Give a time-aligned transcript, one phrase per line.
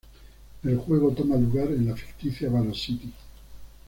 [0.63, 3.13] El juego toma lugar en la ficticia Valo City.